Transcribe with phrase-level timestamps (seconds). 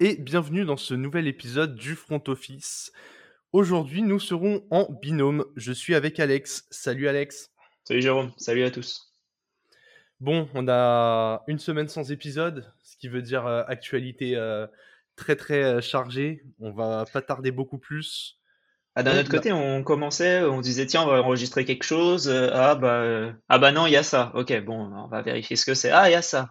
[0.00, 2.90] et bienvenue dans ce nouvel épisode du Front Office.
[3.52, 5.44] Aujourd'hui, nous serons en binôme.
[5.56, 6.66] Je suis avec Alex.
[6.70, 7.50] Salut Alex.
[7.84, 9.12] Salut Jérôme, salut à tous.
[10.18, 14.66] Bon, on a une semaine sans épisode, ce qui veut dire euh, actualité euh,
[15.16, 16.44] très très euh, chargée.
[16.60, 18.38] On va pas tarder beaucoup plus.
[18.94, 22.28] Ah, d'un autre côté, on commençait, on disait tiens, on va enregistrer quelque chose.
[22.28, 24.32] ah bah ah bah non, il y a ça.
[24.34, 25.90] Ok, bon, on va vérifier ce que c'est.
[25.90, 26.48] Ah, il y a ça.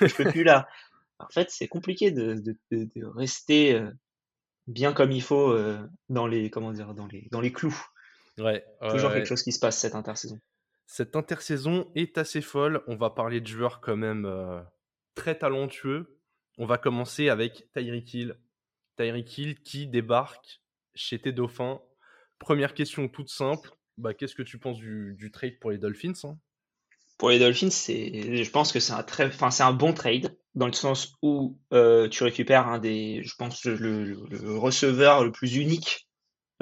[0.00, 0.68] Je peux plus là.
[1.18, 2.42] En fait, c'est compliqué de,
[3.14, 3.80] rester
[4.66, 5.56] bien comme il faut
[6.08, 7.76] dans les comment dire dans les dans les clous.
[8.38, 10.40] Ouais, Toujours quelque chose qui se passe cette intersaison.
[10.86, 12.82] Cette intersaison est assez folle.
[12.88, 14.28] On va parler de joueurs quand même
[15.14, 16.18] très talentueux.
[16.58, 18.38] On va commencer avec Tyreek Hill.
[18.96, 20.60] Tyreek Hill qui débarque
[20.94, 21.80] chez tes Dauphins.
[22.38, 23.70] Première question toute simple.
[23.98, 26.38] Bah, Qu'est-ce que tu penses du, trade pour les Dolphins hein?
[27.18, 30.66] Pour les Dolphins, je pense que c'est un, très, enfin, c'est un bon trade dans
[30.66, 34.16] le sens où euh, tu récupères un des, je pense, le,
[34.56, 36.08] receveur le plus unique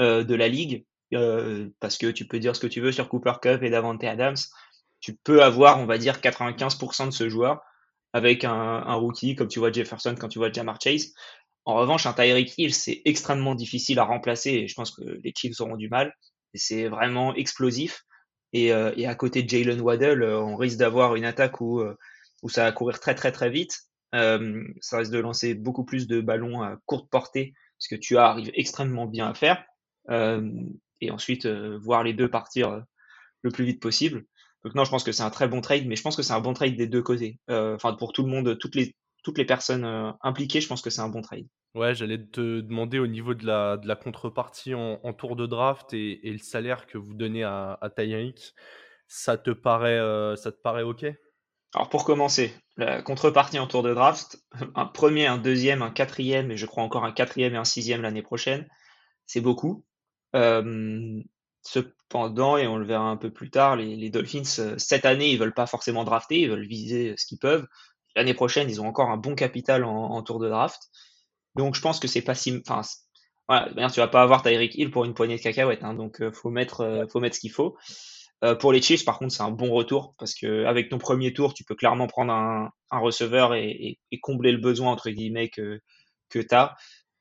[0.01, 3.09] euh, de la ligue, euh, parce que tu peux dire ce que tu veux sur
[3.09, 4.37] Cooper Cup et Davante Adams.
[5.01, 7.61] Tu peux avoir, on va dire, 95% de ce joueur
[8.15, 11.13] avec un, rookie, comme tu vois Jefferson, quand tu vois Jamar Chase.
[11.65, 15.33] En revanche, un Tyreek Hill, c'est extrêmement difficile à remplacer et je pense que les
[15.37, 16.15] Chiefs auront du mal.
[16.55, 18.05] C'est vraiment explosif.
[18.53, 21.83] Et, et, à côté de Jalen Waddell, on risque d'avoir une attaque où
[22.43, 23.79] où ça va courir très très très vite.
[24.15, 28.19] Euh, ça risque de lancer beaucoup plus de ballons à courte portée, ce que tu
[28.19, 29.65] arrives extrêmement bien à faire.
[30.11, 30.51] Euh,
[31.01, 32.85] et ensuite, euh, voir les deux partir
[33.43, 34.25] le plus vite possible.
[34.65, 36.35] Donc non, je pense que c'est un très bon trade, mais je pense que c'est
[36.35, 37.41] un bon trade des deux côtés.
[37.49, 41.01] Enfin, pour tout le monde, toutes les, toutes les personnes impliquées, je pense que c'est
[41.01, 41.47] un bon trade.
[41.75, 45.93] Ouais, j'allais te demander au niveau de la, de la contrepartie en, tour de draft
[45.95, 48.55] et, le salaire que vous donnez à, à Tyreek,
[49.09, 49.99] ça te paraît,
[50.37, 51.07] ça te paraît ok?
[51.75, 54.39] Alors pour commencer, la contrepartie en tour de draft,
[54.75, 58.03] un premier, un deuxième, un quatrième, et je crois encore un quatrième et un sixième
[58.03, 58.69] l'année prochaine,
[59.27, 59.85] c'est beaucoup.
[60.35, 61.21] Euh,
[61.63, 65.39] cependant, et on le verra un peu plus tard, les, Dolphins, euh, cette année, ils
[65.39, 67.67] veulent pas forcément drafter, ils veulent viser ce qu'ils peuvent.
[68.17, 70.91] L'année prochaine, ils ont encore un bon capital en, tour de draft.
[71.55, 72.63] Donc je pense que c'est pas si...
[72.67, 72.83] Enfin,
[73.49, 76.31] voilà, tu vas pas avoir Tyreek Hill pour une poignée de cacahuètes, hein, donc euh,
[76.33, 77.77] faut mettre, faut mettre ce qu'il faut.
[78.45, 81.33] Euh, pour les Chiefs, par contre, c'est un bon retour parce que avec ton premier
[81.33, 85.81] tour, tu peux clairement prendre un, receveur et, combler le besoin entre guillemets que,
[86.29, 86.77] que tu as.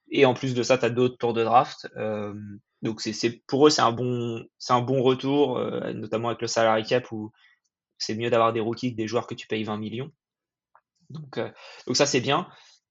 [0.10, 1.88] Et en plus de ça, tu as d'autres tours de draft.
[1.98, 2.34] Euh,
[2.82, 6.48] donc c'est pour eux, c'est un bon c'est un bon retour, euh, notamment avec le
[6.48, 7.32] salary cap où
[8.00, 10.12] c'est mieux d'avoir des rookies que des joueurs que tu payes 20 millions.
[11.12, 11.40] Donc
[11.88, 12.48] donc ça c'est bien.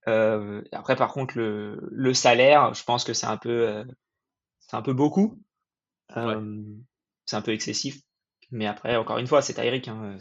[0.07, 3.85] après par contre le, le salaire, je pense que c'est un peu
[4.61, 5.43] c'est un peu beaucoup.
[6.15, 8.01] C'est un peu excessif
[8.51, 9.89] mais après, encore une fois, c'est Tyreek.
[9.89, 10.19] Hein.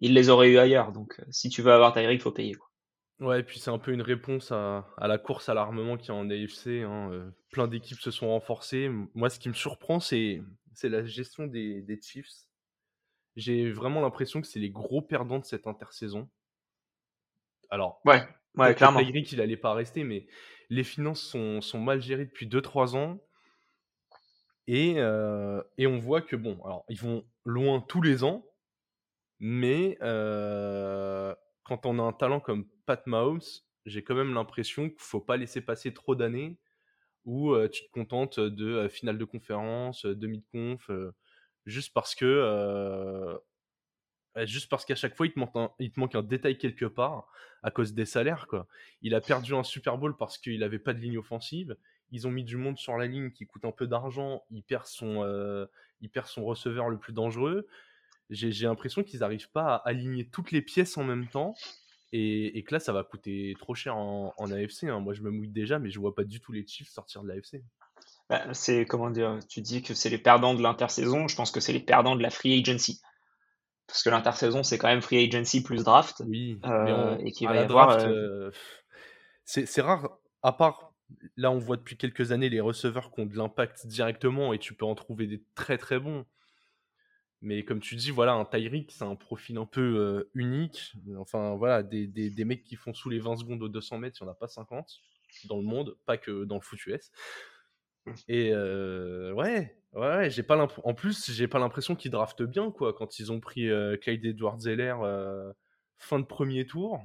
[0.00, 0.92] Il les aurait eu ailleurs.
[0.92, 2.54] Donc, euh, si tu veux avoir Tyreek, il faut payer.
[2.54, 2.68] Quoi.
[3.20, 6.14] Ouais, et puis c'est un peu une réponse à, la course à l'armement qui est
[6.14, 6.82] en AFC.
[6.82, 8.90] Hein, euh, plein d'équipes se sont renforcées.
[9.14, 10.42] Moi, ce qui me surprend, c'est,
[10.74, 12.48] c'est la gestion des, des Chiefs.
[13.36, 16.28] J'ai vraiment l'impression que c'est les gros perdants de cette intersaison.
[17.70, 18.22] Alors, ouais,
[18.56, 18.98] ouais clairement.
[19.00, 20.26] Tyreek, il n'allait pas rester, mais
[20.68, 23.20] les finances sont, sont mal gérées depuis 2-3 ans.
[24.68, 24.96] Et,
[25.78, 28.46] et on voit que, bon, alors, ils vont loin tous les ans,
[29.40, 33.40] mais quand on a un talent comme Pat Mahomes,
[33.86, 36.58] j'ai quand même l'impression qu'il ne faut pas laisser passer trop d'années
[37.24, 40.90] où tu te contentes de finale de conférence, demi-de-conf,
[41.66, 43.38] juste parce que
[44.44, 46.86] juste parce qu'à chaque fois il te, manque un, il te manque un détail quelque
[46.86, 47.26] part
[47.62, 48.66] à cause des salaires quoi.
[49.02, 51.76] Il a perdu un Super Bowl parce qu'il n'avait pas de ligne offensive
[52.12, 54.86] ils ont mis du monde sur la ligne qui coûte un peu d'argent, il perd
[54.86, 55.66] son, euh,
[56.00, 57.66] il perd son receveur le plus dangereux.
[58.30, 61.54] J'ai l'impression qu'ils n'arrivent pas à aligner toutes les pièces en même temps.
[62.14, 64.84] Et, que là, ça va coûter trop cher en, AFC.
[64.84, 65.00] Hein.
[65.00, 67.28] Moi, je me mouille déjà, mais je vois pas du tout les Chiefs sortir de
[67.28, 67.62] l'AFC.
[68.28, 71.26] Bah, c'est comment dire Tu dis que c'est les perdants de l'intersaison.
[71.26, 73.00] Je pense que c'est les perdants de la free agency.
[73.86, 76.22] Parce que l'intersaison, c'est quand même free agency plus draft.
[76.26, 76.60] Oui.
[76.66, 77.98] Euh, et qui va y avoir.
[78.00, 78.50] Euh,
[79.44, 80.91] c'est rare, à part
[81.36, 84.74] là, on voit depuis quelques années les receveurs qui ont de l'impact directement et tu
[84.74, 86.24] peux en trouver des très très bons.
[87.40, 90.94] Mais comme tu dis, voilà, un Tyreek, c'est un profil un peu euh, unique.
[91.18, 94.24] Enfin, voilà, des, des, mecs qui font sous les 20 secondes aux 200 mètres, il
[94.24, 95.00] n'y en a pas 50
[95.48, 97.10] dans le monde, pas que dans le foot US.
[98.28, 102.92] Et euh, ouais, ouais, j'ai pas en plus, j'ai pas l'impression qu'ils draftent bien, quoi,
[102.92, 104.94] quand ils ont pris euh, Clyde Edwards-Zeller
[105.96, 107.02] fin de premier tour.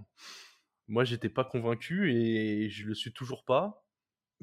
[0.88, 3.87] Moi, j'étais pas convaincu et je le suis toujours pas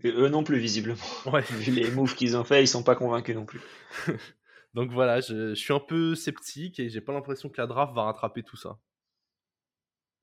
[0.05, 0.99] eux non plus, visiblement.
[1.33, 1.43] Ouais.
[1.43, 3.61] Vu les moves qu'ils ont fait, ils sont pas convaincus non plus.
[4.75, 8.03] Donc voilà, je, suis un peu sceptique et j'ai pas l'impression que la draft va
[8.05, 8.79] rattraper tout ça.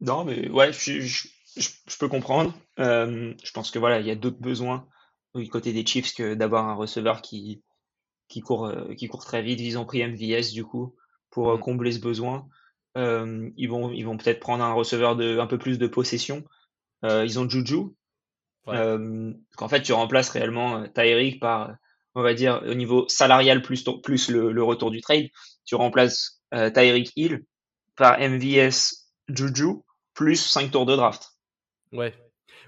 [0.01, 1.27] Non, mais ouais, je, je-
[1.57, 2.53] je- je peux comprendre.
[2.79, 4.87] Euh, je pense que voilà, il y a d'autres besoins
[5.35, 7.63] du côté des Chiefs que d'avoir un receveur qui,
[8.27, 9.59] qui court, euh, qui court très vite.
[9.61, 10.95] Ils ont pris MVS du coup
[11.29, 11.61] pour euh, Mm.
[11.61, 12.47] combler ce besoin.
[12.97, 16.43] Euh, ils vont, ils vont peut-être prendre un receveur de un peu plus de possession.
[17.05, 17.95] Euh, ils ont Juju.
[18.67, 18.77] Ouais.
[18.77, 21.75] Euh, qu'en fait, tu remplaces réellement Tyreek par,
[22.15, 23.85] on va dire, au niveau salarial plus,
[24.29, 25.27] le, le retour du trade.
[25.65, 27.43] Tu remplaces euh, Tyreek Hill
[27.95, 29.81] par MVS Juju
[30.13, 31.31] plus 5 tours de draft.
[31.91, 32.13] Ouais.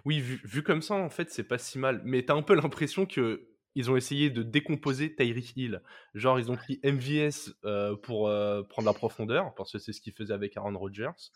[0.06, 2.02] Oui, vu, vu comme ça, en fait, c'est pas si mal.
[2.04, 5.82] Mais t'as un peu l'impression que ils ont essayé de décomposer Tyreek Hill.
[6.14, 10.02] Genre, ils ont pris MVS euh, pour euh, prendre la profondeur, parce que c'est ce
[10.02, 11.32] qu'ils faisaient avec Aaron Rodgers.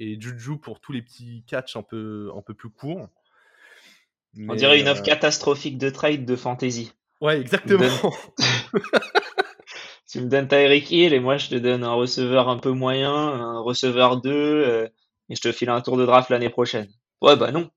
[0.00, 3.08] Et Juju pour tous les petits catchs un peu, un peu plus courts.
[4.48, 6.92] On dirait une offre euh, catastrophique de trade de fantasy.
[7.20, 7.86] Ouais, exactement.
[10.08, 13.12] Tu me donnes Tyreek Hill et moi je te donne un receveur un peu moyen,
[13.12, 14.88] un receveur 2 euh,
[15.28, 16.88] et je te file un tour de draft l'année prochaine.
[17.20, 17.70] Ouais, bah non.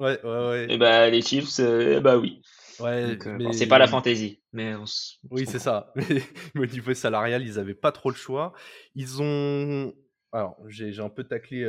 [0.00, 0.66] ouais, ouais, ouais.
[0.70, 2.42] Et bah les Chiefs, euh, eh bah oui.
[2.80, 3.44] Ouais, Donc, euh, mais...
[3.44, 4.84] bon, c'est pas la fantasy, mais on
[5.30, 5.92] Oui, c'est ça.
[6.54, 8.54] Mais au niveau salarial, ils avaient pas trop le choix.
[8.96, 9.94] Ils ont.
[10.32, 11.60] Alors, j'ai un peu taclé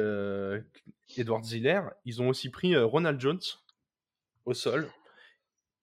[1.17, 1.81] Edward Ziller.
[2.05, 3.41] Ils ont aussi pris Ronald Jones
[4.45, 4.89] au sol.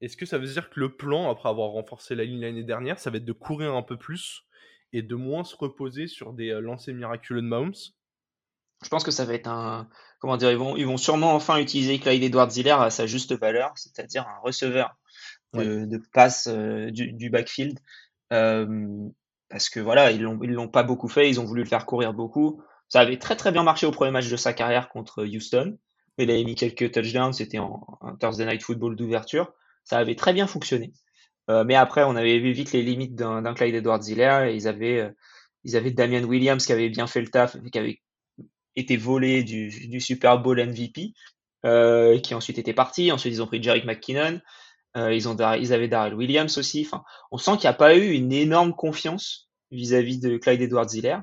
[0.01, 2.99] Est-ce que ça veut dire que le plan, après avoir renforcé la ligne l'année dernière,
[2.99, 4.45] ça va être de courir un peu plus
[4.93, 7.75] et de moins se reposer sur des euh, lancers miraculeux de Mahomes?
[8.83, 9.89] Je pense que ça va être un,
[10.21, 13.73] comment dire, ils vont, ils vont sûrement enfin utiliser Clyde Edwards-Helaire à sa juste valeur,
[13.77, 14.97] c'est-à-dire un receveur
[15.53, 17.79] de, de passe euh, du, du backfield.
[18.33, 19.09] Euh,
[19.51, 22.15] parce que voilà, ils ils l'ont pas beaucoup fait, ils ont voulu le faire courir
[22.15, 22.63] beaucoup.
[22.89, 25.77] Ça avait très très bien marché au premier match de sa carrière contre Houston.
[26.23, 29.53] Il avait mis quelques touchdowns, c'était en, Thursday Night Football d'ouverture.
[29.85, 30.93] Ça avait très bien fonctionné.
[31.49, 35.01] Euh, mais après, on avait vu vite les limites d'un, Clyde Edwards-Helaire et ils avaient,
[35.01, 35.11] euh,
[35.65, 38.01] ils avaient Damian Williams qui avait bien fait le taf, qui avait
[38.77, 41.15] été volé du, Super Bowl MVP,
[41.65, 43.13] euh, qui ensuite était parti.
[43.13, 44.41] Ensuite, ils ont pris Jerick McKinnon.
[44.97, 46.87] Euh, ils, ont, ils avaient Darrell Williams aussi.
[46.87, 51.23] Enfin, on sent qu'il n'y a pas eu une énorme confiance vis-à-vis de Clyde Edwards-Helaire.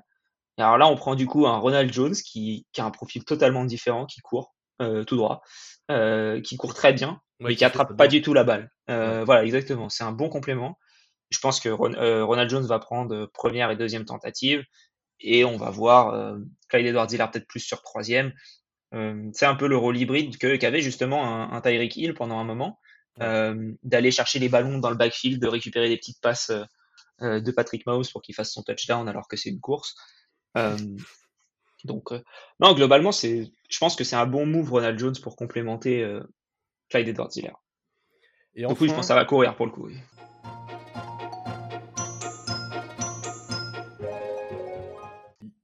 [0.57, 3.65] Et alors là, on prend du coup un Ronald Jones qui a un profil totalement
[3.65, 5.41] différent, qui court euh, tout droit,
[5.91, 8.19] euh, qui court très bien, Ouais, mais qui attrape pas bien.
[8.19, 8.71] du tout la balle.
[8.89, 9.89] Euh, Voilà, exactement.
[9.89, 10.77] C'est un bon complément.
[11.29, 14.63] Je pense que Ron- Ronald Jones va prendre première et deuxième tentative,
[15.19, 16.35] et on va voir
[16.69, 18.31] Clyde Edwards-Helaire peut-être plus sur troisième.
[19.33, 22.43] C'est un peu le rôle hybride que qu'avait justement un, un Tyreek Hill pendant un
[22.45, 22.79] moment,
[23.19, 23.53] Ouais.
[23.83, 26.51] d'aller chercher les ballons dans le backfield, de récupérer des petites passes
[27.19, 29.95] de Patrick Mahomes pour qu'il fasse son touchdown alors que c'est une course.
[31.87, 32.21] Donc, euh,
[32.59, 36.21] non, globalement, c'est, je pense que c'est un bon move Ronald Jones pour complémenter euh,
[36.89, 37.57] Clyde Edwards-Helaire.
[38.53, 39.87] Et Donc oui, je pense que ça enfin, va courir pour le coup.
[39.87, 39.97] oui.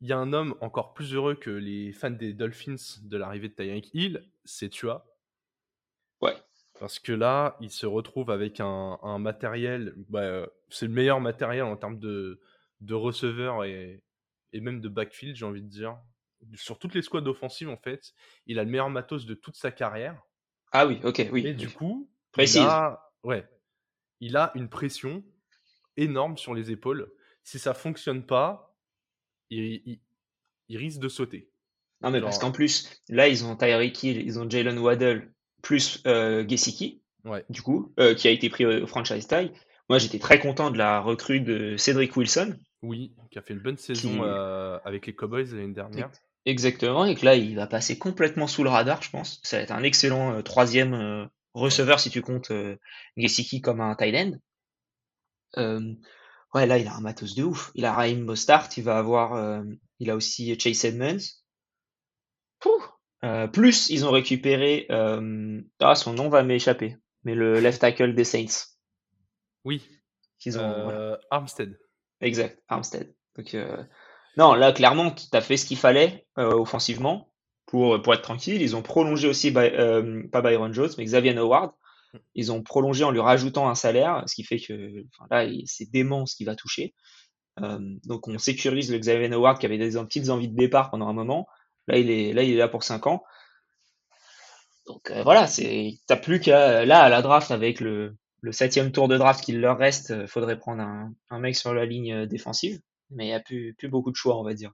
[0.03, 3.47] il y a un homme encore plus heureux que les fans des Dolphins de l'arrivée
[3.47, 5.05] de Tyreek Hill, c'est Tua.
[6.21, 6.35] Ouais.
[6.77, 11.21] Parce que là, il se retrouve avec un, un matériel, bah, euh, c'est le meilleur
[11.21, 12.41] matériel en termes de,
[12.81, 14.03] de receveur et,
[14.51, 15.97] et même de backfield, j'ai envie de dire.
[16.55, 18.13] Sur toutes les squads offensives, en fait,
[18.47, 20.21] il a le meilleur matos de toute sa carrière.
[20.71, 21.43] Ah oui, ok, oui.
[21.43, 23.47] Mais du coup, il a, ouais,
[24.19, 25.23] il a une pression
[25.97, 27.12] énorme sur les épaules.
[27.43, 28.75] Si ça fonctionne pas,
[29.50, 30.00] il, il-
[30.69, 31.50] il risque de sauter.
[32.01, 35.31] Non, mais Genre- parce qu'en plus, là, ils ont Tyreek Hill, ils ont Jalen Waddle,
[35.62, 37.45] plus euh, Gesicki, Ouais.
[37.50, 39.51] du coup, euh, qui a été pris au franchise tag.
[39.89, 43.59] Moi, j'étais très content de la recrue de Cédric Wilson, Oui, qui a fait une
[43.62, 46.09] bonne saison Qui- euh, avec les Cowboys l'année dernière.
[46.45, 49.39] Exactement, et que là, il va passer complètement sous le radar, je pense.
[49.43, 52.77] Ça va être un excellent euh, troisième euh, receveur si tu comptes euh,
[53.17, 54.31] Gesicki comme un tight end.
[55.57, 55.93] Euh,
[56.53, 57.71] ouais, là, il a un matos de ouf.
[57.75, 59.63] Il a Raheem Mostart, il va avoir,
[60.00, 61.23] il a aussi Chase Edmonds.
[62.59, 62.83] Pouh.
[63.53, 68.65] Plus, ils ont récupéré, ah, son nom va m'échapper, mais le left tackle des Saints.
[69.63, 69.88] Oui,
[70.39, 71.19] Qu'ils ont, voilà.
[71.29, 71.79] Armstead.
[72.19, 73.13] Exact, Armstead.
[73.38, 73.55] Donc,
[74.37, 77.29] non, là, clairement, tu as fait ce qu'il fallait euh, offensivement
[77.65, 78.61] pour, pour être tranquille.
[78.61, 81.71] Ils ont prolongé aussi, euh, pas Byron Jones, mais Xavier Howard.
[82.35, 85.89] Ils ont prolongé en lui rajoutant un salaire, ce qui fait que là, il- c'est
[85.91, 86.93] dément ce qu'il va toucher.
[87.61, 91.07] Euh, donc, on sécurise le Xavier Howard qui avait des petites envies de départ pendant
[91.07, 91.47] un moment.
[91.87, 93.23] Là, il est là, il pour 5 ans.
[94.87, 97.79] Donc euh, voilà, c'est t'as plus qu'à là à la draft avec
[98.43, 100.83] le septième tour de draft qu'il leur reste, euh, faudrait prendre
[101.29, 102.79] un, mec sur la ligne euh, défensive,
[103.15, 104.74] mais il y a plus plus beaucoup de choix, on va dire.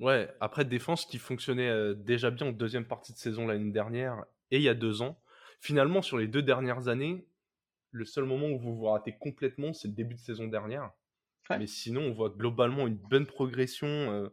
[0.00, 4.24] Ouais, après défense qui fonctionnait euh, déjà bien en deuxième partie de saison l'année dernière
[4.50, 5.20] et il y a deux ans.
[5.60, 7.24] Finalement, sur les deux dernières années,
[7.92, 10.90] le seul moment où vous vous ratez complètement, c'est le début de saison dernière.
[11.50, 11.58] Ouais.
[11.58, 13.86] Mais sinon, on voit globalement une bonne progression.
[13.88, 14.28] euh,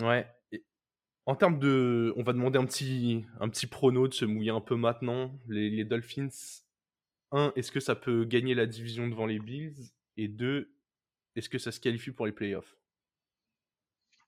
[0.00, 0.26] Ouais.
[0.52, 0.64] Et
[1.26, 2.12] En termes de.
[2.16, 5.38] On va demander un petit, un petit prono de se mouiller un peu maintenant.
[5.48, 6.28] Les, les Dolphins,
[7.32, 9.92] un, est-ce que ça peut gagner la division devant les Bills?
[10.16, 10.73] Et deux,
[11.36, 12.76] est-ce que ça se qualifie pour les playoffs?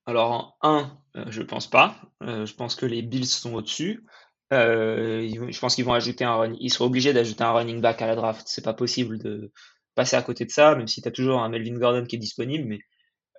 [0.06, 1.96] Alors, un, euh, je pense pas.
[2.22, 4.06] Euh, je pense que les Bills sont au-dessus.
[4.52, 6.54] Euh, je pense qu'ils vont ajouter un run.
[6.60, 8.46] Ils seront obligés d'ajouter un running back à la draft.
[8.46, 9.52] C'est pas possible de
[9.96, 12.20] passer à côté de ça, même si tu as toujours un Melvin Gordon qui est
[12.20, 12.66] disponible.
[12.66, 12.78] Mais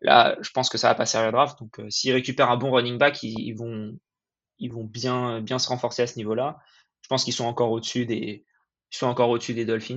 [0.01, 1.57] là, je pense que ça va passer à la draft.
[1.59, 3.97] Donc, s'ils récupèrent un bon running back, ils, vont,
[4.59, 6.57] ils vont bien, bien se renforcer à ce niveau-là.
[7.01, 8.45] Je pense qu'ils sont encore au-dessus des,
[8.91, 9.95] ils sont encore au-dessus des Dolphins.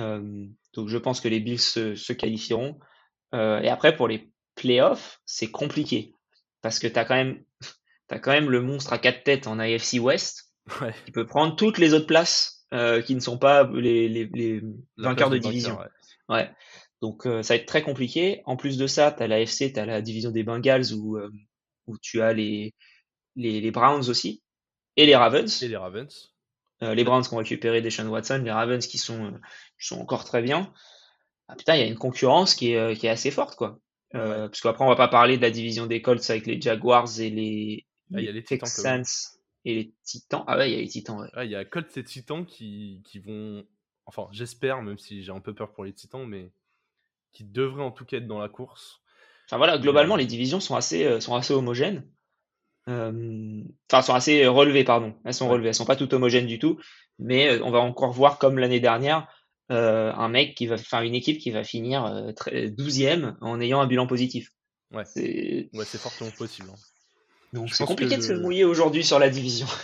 [0.00, 2.78] Euh, donc je pense que les Bills se, qualifieront.
[3.34, 6.14] Euh, et après, pour les playoffs, c'est compliqué.
[6.62, 7.44] Parce que tu as, quand même,
[8.10, 10.52] as quand même le monstre à quatre têtes en AFC West.
[11.04, 14.62] qui peut prendre toutes les autres places euh, qui ne sont pas les, les, les
[14.96, 15.78] vainqueurs de division.
[16.30, 16.50] ouais.
[17.02, 18.40] Donc ça va être très compliqué.
[18.46, 21.18] En plus de ça, tu as la FC, tu as la division des Bengals où,
[21.86, 22.74] où tu as les,
[23.36, 24.42] les, les Browns aussi.
[24.96, 25.62] Et les Ravens.
[25.62, 26.33] Et les Ravens.
[26.84, 29.38] Euh, les Browns qui ont récupéré Deshaun Watson, les Ravens qui sont, euh,
[29.78, 30.72] sont encore très bien.
[31.48, 33.78] Ah, putain, il y a une concurrence qui est, euh, qui est assez forte, quoi.
[34.12, 37.30] Parce qu'après, on va pas parler de la division des Colts avec les Jaguars et
[37.30, 39.02] les, ah, y a les Texans
[39.64, 40.44] et les Titans.
[40.46, 41.20] Ah ouais, il y a les Titans.
[41.20, 41.28] Ouais.
[41.32, 43.64] Ah, il y a Colts et Titans qui, qui vont.
[44.06, 46.52] Enfin, j'espère, même si j'ai un peu peur pour les Titans, mais
[47.32, 49.00] qui devraient en tout cas être dans la course.
[49.48, 52.08] Enfin voilà, globalement, les divisions sont assez, sont assez homogènes.
[52.88, 55.14] Euh, enfin, sont assez relevées, pardon.
[55.24, 56.78] Elles sont relevées, elles sont pas toutes homogènes du tout,
[57.18, 59.26] mais euh, on va encore voir comme l'année dernière
[59.72, 63.86] euh, un mec qui va faire une équipe qui va finir 12e en ayant un
[63.86, 64.50] bilan positif.
[64.92, 66.68] Ouais, c'est ouais, fortement possible.
[66.70, 66.78] Hein.
[67.54, 69.66] Donc c'est compliqué de se mouiller aujourd'hui sur la division.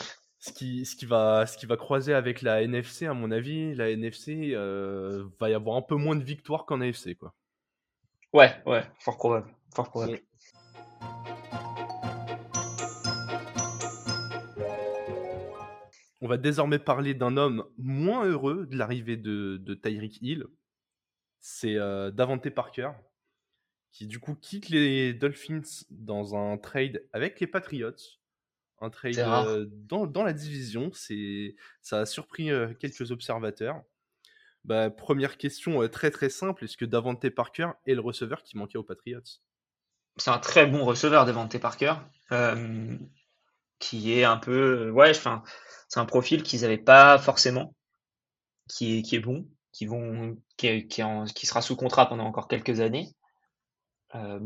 [0.43, 3.75] Ce qui, ce, qui va, ce qui va croiser avec la NFC, à mon avis,
[3.75, 7.15] la NFC va y avoir un peu moins de victoires qu'en AFC.
[7.15, 7.35] Quoi.
[8.33, 9.55] Ouais, ouais, fort probable.
[9.75, 10.23] Fort probable.
[16.21, 20.47] On va désormais parler d'un homme moins heureux de l'arrivée de, de Tyreek Hill.
[21.41, 22.91] C'est euh, Davante Parker,
[23.91, 27.97] qui du coup quitte les Dolphins dans un trade avec les Patriots.
[28.83, 30.91] Un trade euh, dans, la division.
[30.93, 33.83] C'est, ça a surpris euh, quelques observateurs.
[34.65, 38.77] Bah, première question très très simple est-ce que Davante Parker est le receveur qui manquait
[38.77, 39.23] aux Patriots?
[40.19, 41.95] C'est un très bon receveur, Davante Parker,
[43.81, 44.91] qui est un peu.
[44.91, 45.43] Ouais, enfin
[45.89, 47.75] c'est un profil qu'ils n'avaient pas forcément,
[48.69, 52.81] qui est, qui est bon, qui, vont, qui, qui, sera sous contrat pendant encore quelques
[52.81, 53.09] années.
[54.15, 54.39] Euh,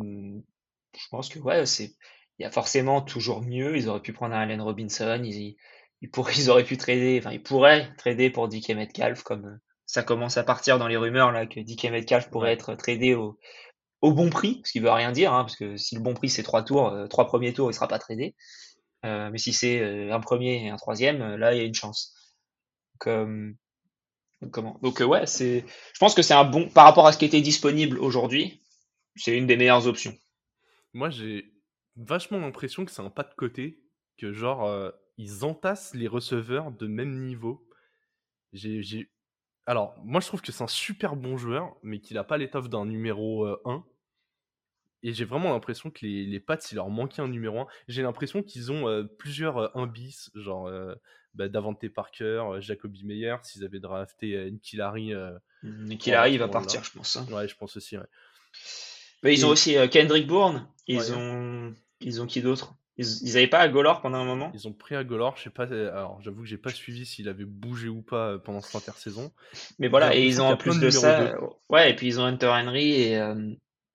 [0.96, 1.94] je pense que ouais, c'est
[2.38, 3.76] il y a forcément toujours mieux.
[3.76, 5.56] Ils auraient pu prendre un Allen Robinson, ils,
[6.00, 9.60] ils, pourraient, ils auraient pu trader, enfin ils pourraient trader pour DK Metcalf comme euh,
[9.86, 13.38] ça commence à partir dans les rumeurs là que DK Metcalf pourrait être tradé au,
[14.00, 16.28] au bon prix, ce qui veut rien dire, hein, parce que si le bon prix
[16.30, 18.34] c'est trois tours, euh, trois premiers tours, il sera pas tradé.
[19.04, 21.64] Euh, mais si c'est euh, un premier et un troisième, euh, là, il y a
[21.64, 22.14] une chance.
[23.04, 25.64] Donc, ouais, c'est.
[25.92, 26.68] Je pense que c'est un bon.
[26.68, 28.62] Par rapport à ce qui était disponible aujourd'hui,
[29.16, 30.14] c'est une des meilleures options.
[30.94, 31.52] Moi, j'ai
[31.96, 33.82] vachement l'impression que c'est un pas de côté,
[34.18, 37.68] que genre, ils entassent les receveurs de même niveau.
[38.52, 39.10] J'ai.
[39.66, 42.68] Alors, moi, je trouve que c'est un super bon joueur, mais qu'il n'a pas l'étoffe
[42.68, 43.84] d'un numéro 1.
[45.04, 47.66] Et j'ai vraiment l'impression que les, les Pats, il leur manquait un numéro 1.
[47.88, 50.94] J'ai l'impression qu'ils ont euh, plusieurs euh, 1 bis, genre euh,
[51.34, 55.12] bah, Davante Parker, euh, Jacoby Meyer, s'ils avaient drafté Nkilari.
[55.62, 57.16] Nkilari, il va partir, je pense.
[57.16, 57.26] Hein.
[57.30, 57.98] Ouais, je pense aussi.
[57.98, 58.06] Ouais.
[59.22, 60.66] Bah, ils ont aussi Kendrick Bourne.
[60.86, 61.74] Ils, ont...
[62.00, 62.74] ils ont qui d'autre?
[62.96, 64.52] Ils, n'avaient pas Agolor pendant un moment?
[64.54, 65.64] Ils ont pris Agolor, je sais pas.
[65.64, 69.32] Alors, j'avoue que j'ai pas suivi s'il avait bougé ou pas pendant cette intersaison.
[69.78, 71.34] Mais voilà, et ils ont en plus de ça.
[71.68, 73.20] Ouais, et puis ils ont Hunter Henry et,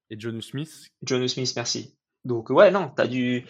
[0.10, 0.90] et John Smith.
[1.04, 1.96] John Smith, merci.
[2.26, 3.46] Donc ouais, non, t'as du,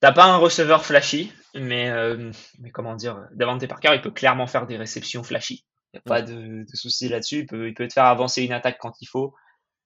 [0.00, 4.46] t'as pas un receveur flashy, mais euh, mais comment dire, Davante Parker, il peut clairement
[4.46, 5.64] faire des réceptions flashy.
[5.92, 7.40] Il n'y a pas de, de souci là-dessus.
[7.40, 9.34] Il peut, il peut te faire avancer une attaque quand il faut.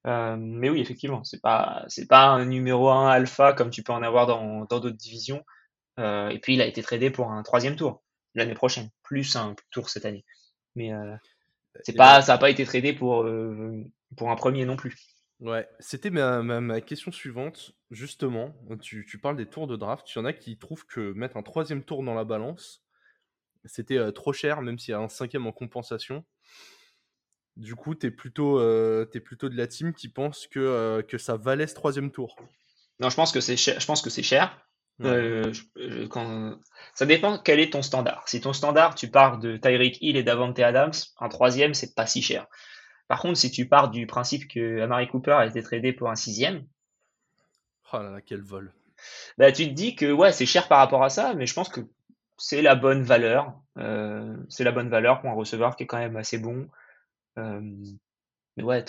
[0.05, 3.93] Euh, mais oui, effectivement, c'est pas c'est pas un numéro 1 alpha comme tu peux
[3.93, 5.43] en avoir dans d'autres divisions.
[5.99, 8.03] Euh, et puis il a été tradé pour un troisième tour
[8.35, 10.25] l'année prochaine, plus un tour cette année.
[10.75, 10.91] Mais
[11.83, 13.25] c'est pas ça n'a pas été tradé pour
[14.17, 15.12] pour un premier non plus.
[15.43, 17.73] Ouais, c'était ma, ma, question suivante.
[17.91, 20.09] Justement, tu, tu, parles des tours de draft.
[20.09, 22.81] Il y en a qui trouvent que mettre un troisième tour dans la balance,
[23.65, 26.23] c'était euh, trop cher, même s'il y a un cinquième en compensation.
[27.57, 31.17] Du coup, tu es, plutôt, euh, plutôt de la team qui pense que, euh, que
[31.17, 32.37] ça valait ce troisième tour.
[33.01, 33.77] Non, je pense que c'est cher.
[33.81, 34.65] Je pense que c'est cher.
[35.01, 36.57] quand...
[36.93, 38.29] Ça dépend quel est ton standard.
[38.29, 42.07] Si ton standard, tu pars de Tyreek Hill et Davante Adams, un troisième, c'est pas
[42.07, 42.47] si cher.
[43.07, 46.15] Par contre, si tu pars du principe que Amari Cooper a été tradé pour un
[46.15, 46.65] sixième.
[47.91, 48.73] Oh là là, quel vol.
[49.37, 51.69] bah, tu te dis que ouais, c'est cher par rapport à ça, mais je pense
[51.69, 51.81] que
[52.37, 53.53] c'est la bonne valeur.
[53.77, 56.69] Euh, c'est la bonne valeur pour un receveur qui est quand même assez bon.
[57.37, 57.61] Euh,
[58.57, 58.83] mais ouais,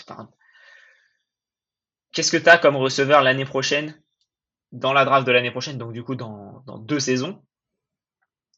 [2.13, 4.01] qu'est-ce que tu as comme receveur l'année prochaine,
[4.73, 7.43] dans la draft de l'année prochaine, donc du coup dans, dans deux saisons,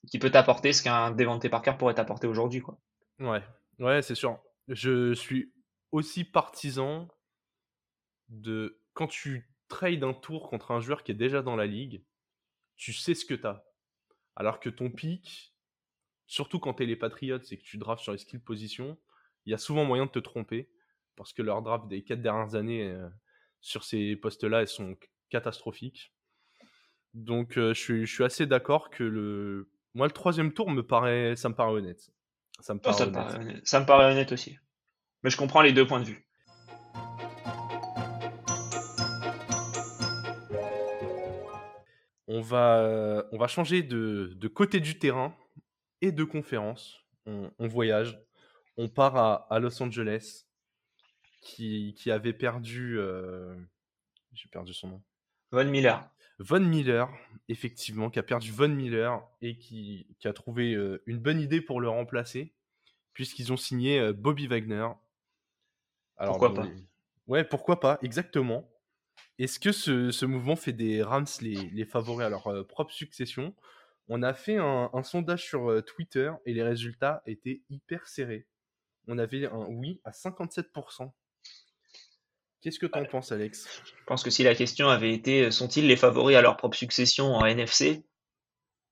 [0.08, 2.78] qui peut t'apporter ce qu'un Devante Parker pourrait t'apporter aujourd'hui, quoi?
[3.18, 3.42] Ouais,
[3.78, 4.38] ouais, c'est sûr.
[4.68, 5.52] Je suis
[5.92, 7.08] aussi partisan
[8.28, 12.04] de quand tu trades un tour contre un joueur qui est déjà dans la ligue,
[12.76, 13.64] tu sais ce que tu as.
[14.35, 15.54] Alors que ton pic,
[16.26, 18.99] surtout quand tu es les Patriots et que tu drafts sur les skill positions,
[19.44, 20.70] il y a souvent moyen de te tromper
[21.16, 23.08] parce que leur draft des quatre dernières années euh,
[23.61, 24.96] sur ces postes-là, elles sont
[25.30, 26.12] catastrophiques.
[27.14, 30.82] Donc euh, je, suis, je, suis, assez d'accord que le moi le troisième tour me
[30.87, 32.11] paraît ça me paraît honnête.
[32.60, 33.66] Ça me paraît, honnête.
[33.66, 34.58] ça me paraît honnête aussi.
[35.22, 36.26] Mais je comprends les deux points de vue.
[42.28, 45.36] On va, euh, on va changer de, de, côté du terrain
[46.00, 47.00] et de conférence.
[47.26, 48.20] On, voyage.
[48.76, 50.44] On part à, à, Los Angeles,
[51.40, 52.98] qui, qui avait perdu.
[52.98, 53.56] Euh,
[54.32, 55.02] j'ai perdu son nom.
[55.50, 56.08] Von Miller.
[56.38, 57.08] Von Miller,
[57.48, 61.60] effectivement, qui a perdu Von Miller et qui, qui a trouvé euh, une bonne idée
[61.60, 62.54] pour le remplacer,
[63.12, 64.88] puisqu'ils ont signé Bobby Wagner.
[66.18, 66.66] Alors, pourquoi pas?
[67.26, 68.70] Ouais, pourquoi pas, exactement.
[69.38, 73.54] Est-ce que ce, mouvement fait des Rams les, favoris à leur euh, propre succession?
[74.08, 78.46] On a fait un, sondage sur euh, Twitter et les résultats étaient hyper serrés.
[79.08, 81.12] On avait un oui à 57%.
[82.60, 83.82] Qu'est-ce que tu en penses, Alex?
[83.84, 86.76] Je pense que si la question avait été euh, sont-ils les favoris à leur propre
[86.76, 88.04] succession en NFC,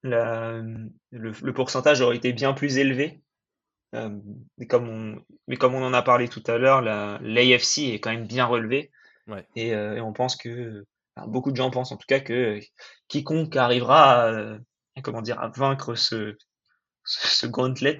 [0.03, 3.23] le, pourcentage aurait été bien plus élevé.
[3.93, 8.11] mais, comme on, mais comme on en a parlé tout à l'heure, l'AFC est quand
[8.11, 8.91] même bien relevé.
[9.29, 9.43] Euh,
[9.97, 10.85] et, on pense que,
[11.27, 12.61] beaucoup de gens pensent en tout cas que
[13.09, 14.59] quiconque arrivera à, euh,
[15.03, 16.37] comment dire, à vaincre ce,
[17.05, 17.99] ce, gauntlet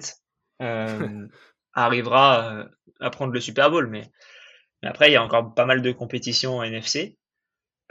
[0.61, 1.27] euh,
[1.73, 2.65] arrivera
[2.99, 3.87] à prendre le Super Bowl.
[3.87, 4.11] Mais,
[4.89, 7.17] après, il y a encore pas mal de compétitions en NFC.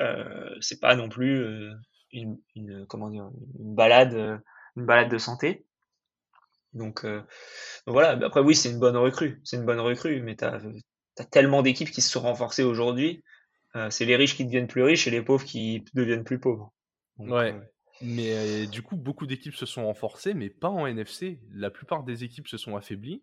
[0.00, 1.70] Euh, c'est pas non plus
[2.12, 4.40] une, une, comment dire, une balade,
[4.76, 5.66] une balade de santé.
[6.72, 7.24] Donc, donc
[7.86, 8.10] voilà.
[8.24, 9.40] Après, oui, c'est une bonne recrue.
[9.44, 10.60] C'est une bonne recrue, mais tu as,
[11.14, 13.22] T'as tellement d'équipes qui se sont renforcées aujourd'hui.
[13.76, 16.72] Euh, c'est les riches qui deviennent plus riches et les pauvres qui deviennent plus pauvres.
[17.18, 17.52] ouais.
[17.52, 17.60] Euh,
[18.02, 21.40] mais euh, du coup, beaucoup d'équipes se sont renforcées, mais pas en NFC.
[21.52, 23.22] La plupart des équipes se sont affaiblies.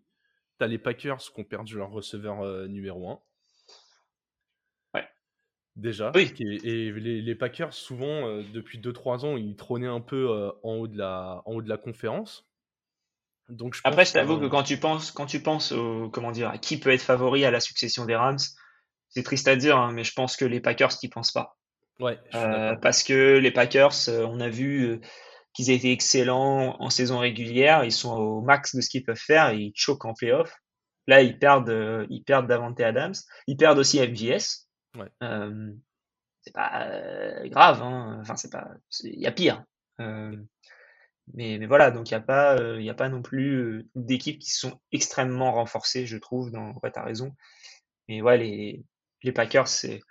[0.57, 3.19] T'as les Packers qui ont perdu leur receveur numéro 1.
[5.75, 6.11] Déjà.
[6.15, 6.33] Oui.
[6.39, 11.41] Et, les, Packers, souvent, depuis 2-3 ans, ils trônaient un peu en, haut de la,
[11.45, 12.45] en haut de la conférence.
[13.83, 16.79] Après, je t'avoue que quand tu penses, quand tu penses au, comment dire, à qui
[16.79, 18.37] peut être favori à la succession des Rams,
[19.09, 21.57] c'est triste à dire, hein, mais je pense que les Packers n'y pensent pas.
[21.99, 22.17] Ouais.
[22.33, 25.01] Euh, parce que les Packers, euh, on a vu euh,
[25.53, 29.49] qu'ils étaient excellents en saison régulière, ils sont au max de ce qu'ils peuvent faire
[29.49, 30.53] et ils choquent en playoff.
[31.07, 33.15] Là, ils perdent, ils perdent Davante Adams,
[33.47, 34.67] ils perdent aussi MVS.
[34.97, 35.09] Ouais.
[36.41, 36.89] c'est pas
[37.45, 38.17] grave, hein.
[38.21, 38.71] enfin c'est pas,
[39.03, 39.63] il y a pire.
[41.33, 44.51] Mais, mais voilà, donc il n'y a, pas, il a pas non plus d'équipes qui
[44.51, 46.51] sont extrêmement renforcées, je trouve.
[46.51, 46.73] Dans...
[46.83, 47.35] Ouais, tu as raison.
[48.07, 48.83] Mais ouais, les,
[49.23, 50.01] les Packers, c'est,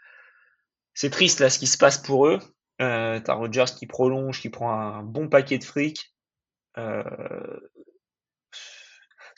[0.95, 2.39] c'est triste là ce qui se passe pour eux.
[2.81, 6.15] Euh, t'as Rodgers qui prolonge, qui prend un bon paquet de fric.
[6.79, 7.61] Euh...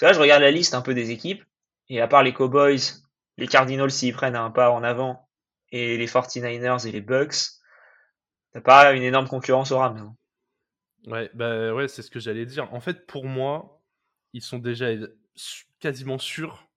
[0.01, 1.45] Là, je regarde la liste un peu des équipes.
[1.89, 2.79] Et à part les Cowboys,
[3.39, 5.29] les Cardinals s'ils prennent un pas en avant,
[5.73, 7.37] et les 49ers et les Bucks,
[8.53, 9.99] t'as pas une énorme concurrence au Rams.
[9.99, 10.17] Hein.
[11.11, 12.73] Ouais, bah ouais, c'est ce que j'allais dire.
[12.73, 13.83] En fait, pour moi,
[14.33, 14.91] ils sont déjà
[15.81, 16.69] quasiment sûrs,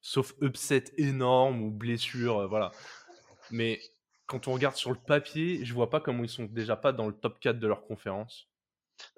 [0.00, 2.72] sauf upset énorme ou blessure, euh, voilà.
[3.50, 3.80] Mais
[4.26, 7.06] quand on regarde sur le papier, je vois pas comment ils sont déjà pas dans
[7.06, 8.48] le top 4 de leur conférence.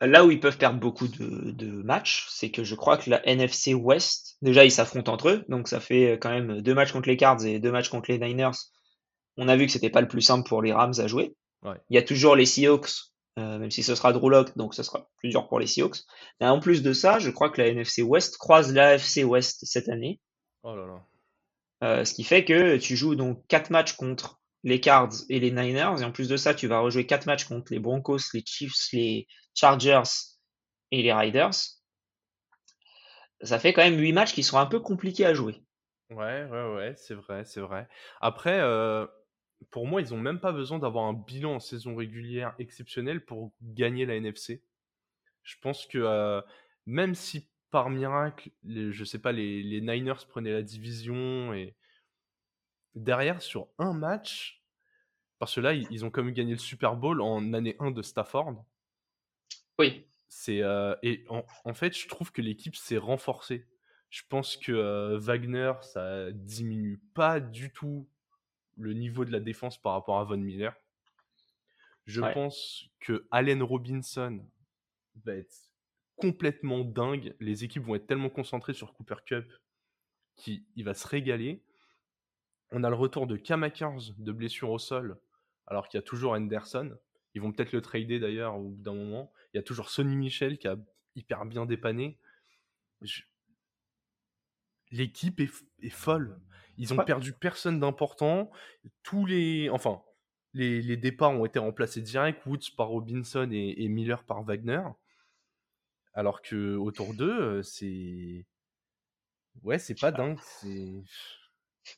[0.01, 3.27] Là où ils peuvent perdre beaucoup de, de matchs, c'est que je crois que la
[3.27, 7.09] NFC West, déjà ils s'affrontent entre eux, donc ça fait quand même deux matchs contre
[7.09, 8.57] les Cards et deux matchs contre les Niners.
[9.37, 11.35] On a vu que c'était pas le plus simple pour les Rams à jouer.
[11.63, 11.77] Ouais.
[11.91, 12.91] Il y a toujours les Seahawks
[13.39, 15.99] euh, même si ce sera Drew Lock, donc ce sera plus dur pour les Seahawks.
[16.41, 19.67] Et en plus de ça, je crois que la NFC West croise la AFC West
[19.67, 20.21] cette année.
[20.63, 21.07] Oh là là.
[21.85, 25.51] Euh, ce qui fait que tu joues donc quatre matchs contre les Cards et les
[25.51, 28.43] Niners, et en plus de ça, tu vas rejouer quatre matchs contre les Broncos, les
[28.45, 30.03] Chiefs, les Chargers
[30.91, 31.53] et les Riders.
[33.43, 35.63] Ça fait quand même huit matchs qui sont un peu compliqués à jouer.
[36.09, 37.87] Ouais, ouais, ouais, c'est vrai, c'est vrai.
[38.23, 39.07] Après, euh,
[39.71, 43.53] pour moi, ils n'ont même pas besoin d'avoir un bilan en saison régulière exceptionnel pour
[43.63, 44.63] gagner la NFC.
[45.43, 46.41] Je pense que euh,
[46.87, 51.75] même si par miracle, les, je sais pas, les, les, Niners prenaient la division et
[52.95, 54.63] derrière sur un match,
[55.39, 58.03] Parce que là, ils, ont quand même gagné le Super Bowl en année 1 de
[58.03, 58.65] Stafford.
[59.79, 60.07] Oui.
[60.29, 60.63] C'est
[61.03, 63.67] et en, fait, je trouve que l'équipe s'est renforcée.
[64.11, 68.09] Je pense que Wagner, ça diminue pas du tout
[68.77, 70.75] le niveau de la défense par rapport à Von Miller.
[72.05, 74.45] Je pense que Allen Robinson
[75.25, 75.73] va être
[76.17, 77.35] complètement dingue.
[77.41, 79.53] Les équipes vont être tellement concentrées sur Cooper Cup
[80.37, 81.63] qu'il va se régaler.
[82.71, 85.19] On a le retour de Kamakers de blessure au sol,
[85.67, 86.97] alors qu'il y a toujours Anderson.
[87.35, 89.33] Ils vont peut-être le trader d'ailleurs au bout d'un moment.
[89.53, 90.77] Il y a toujours Sonny Michel qui a
[91.15, 92.19] hyper bien dépanné.
[94.91, 96.41] L'équipe est, folle.
[96.79, 98.51] Ils ont perdu personne d'important.
[99.03, 99.69] Tous les.
[99.71, 100.03] Enfin,
[100.53, 102.45] les, départs ont été remplacés direct.
[102.47, 104.83] Woods par Robinson et, Miller par Wagner.
[106.15, 108.47] Alors que autour d'eux, euh, c'est.
[109.63, 110.39] Ouais, c'est pas dingue.
[110.43, 111.03] C'est.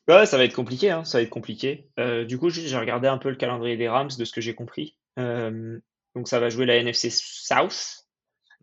[0.07, 1.89] Ouais, ça va être compliqué, hein, ça va être compliqué.
[1.99, 4.53] Euh, du coup, j'ai regardé un peu le calendrier des Rams de ce que j'ai
[4.53, 4.97] compris.
[5.17, 5.79] Euh,
[6.15, 8.05] donc, ça va jouer la NFC South.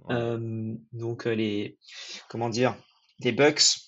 [0.09, 1.79] donc, les,
[2.29, 2.77] comment dire,
[3.21, 3.86] les Bucks,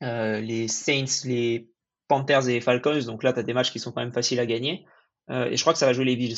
[0.00, 1.70] les Saints, les
[2.06, 3.04] Panthers et les Falcons.
[3.06, 4.86] Donc là, tu as des matchs qui sont quand même faciles à gagner.
[5.30, 6.36] et je crois que ça va jouer les Bills.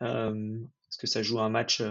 [0.00, 1.82] parce que ça joue un match,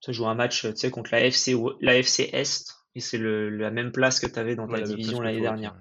[0.00, 2.76] ça joue un match, tu sais, contre la FC, la FC Est.
[2.94, 5.76] Et c'est la même place que tu avais dans ta division l'année dernière.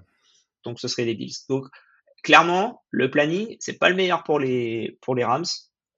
[0.63, 1.33] Donc ce serait les Bills.
[1.47, 1.67] Donc
[2.23, 5.45] clairement, le planning, c'est pas le meilleur pour les, pour les Rams.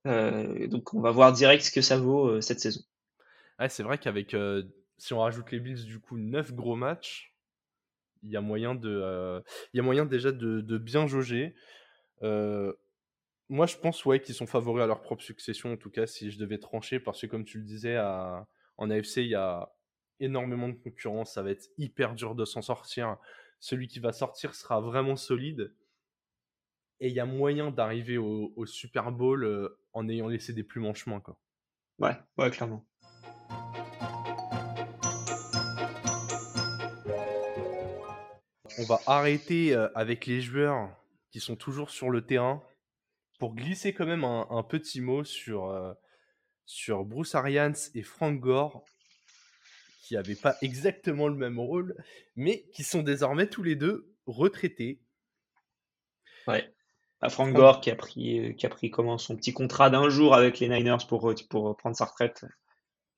[0.05, 2.81] donc on va voir direct ce que ça vaut cette saison.
[3.59, 4.35] Ouais, c'est vrai qu'avec,
[4.97, 7.30] si on rajoute les Bills, du coup, 9 gros matchs,
[8.23, 11.55] il y a moyen déjà de, bien jauger.
[12.21, 16.39] Moi, je pense qu'ils sont favoris à leur propre succession, en tout cas, si je
[16.39, 19.69] devais trancher, parce que comme tu le disais, en AFC, il y a
[20.21, 23.17] énormément de concurrence, ça va être hyper dur de s'en sortir.
[23.59, 25.73] Celui qui va sortir sera vraiment solide.
[26.99, 30.93] Et il y a moyen d'arriver au, Super Bowl en ayant laissé des plumes en
[30.93, 31.21] chemin.
[31.99, 32.85] Ouais, ouais, clairement.
[38.77, 40.89] On va arrêter avec les joueurs
[41.31, 42.61] qui sont toujours sur le terrain
[43.39, 45.95] pour glisser quand même un, petit mot sur,
[46.65, 48.83] sur Bruce Arians et Frank Gore,
[50.03, 51.95] qui n'avaient pas exactement le même rôle,
[52.35, 55.01] mais qui sont désormais tous les deux retraités.
[56.47, 56.71] Ouais.
[57.21, 60.33] Bah, Frank Gore qui a pris, qui a pris comment, son petit contrat d'un jour
[60.33, 62.45] avec les Niners pour, pour prendre sa retraite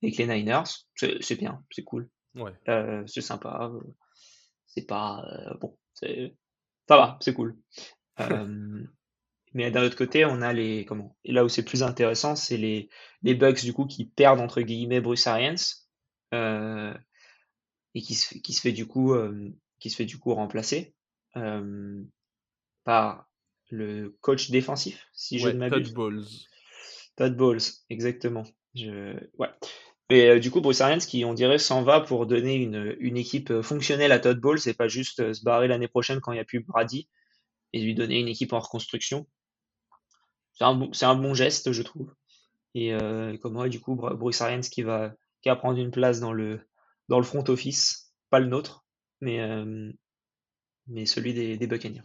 [0.02, 0.64] avec les Niners.
[0.96, 2.10] C'est bien, c'est cool.
[2.36, 2.54] Ouais.
[3.08, 3.72] c'est sympa
[4.74, 6.36] c'est pas euh, bon, c'est
[6.88, 7.58] ça va, c'est cool.
[8.20, 8.84] Euh,
[9.54, 12.58] mais d'un autre côté, on a les comment Et là où c'est plus intéressant, c'est
[12.58, 12.90] les
[13.22, 15.56] les Bucks du coup qui perdent entre guillemets Bruce Arians
[16.34, 16.94] euh,
[17.94, 19.16] et qui se qui se fait du coup
[19.80, 20.96] qui se fait du coup remplacer
[22.84, 23.28] par
[23.70, 25.88] le coach défensif, si je ne m'abuse.
[25.88, 26.26] Todd Bowles.
[27.16, 28.44] Todd Bowles, exactement.
[28.76, 29.50] Je ouais.
[30.10, 33.18] Mais euh, du coup, Bruce Arians, qui on dirait s'en va pour donner une, une
[33.18, 36.32] équipe euh, fonctionnelle à Todd Bowles, c'est pas juste euh, se barrer l'année prochaine quand
[36.32, 37.08] il n'y a plus Brady
[37.72, 39.28] et lui donner une équipe en reconstruction.
[40.54, 42.14] C'est un, c'est un bon geste, je trouve.
[42.76, 46.20] Et euh, comme moi, du coup, Bruce Arians qui va, qui va prendre une place
[46.20, 46.60] dans le,
[47.08, 48.86] dans le front office, pas le nôtre,
[49.22, 49.40] mais,
[50.88, 52.02] mais celui des, des Buccaneers.